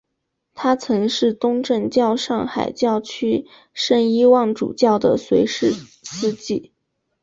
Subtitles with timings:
[0.55, 6.73] 他曾是东正教上海教区圣伊望主教的随侍司祭。